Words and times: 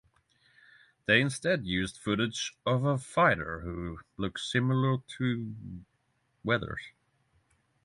They 1.05 1.21
instead 1.21 1.67
used 1.67 1.95
footage 1.99 2.57
of 2.65 2.83
a 2.83 2.97
fighter 2.97 3.59
who 3.59 3.99
looks 4.17 4.51
similar 4.51 4.97
to 5.19 5.53
Weathers. 6.43 6.81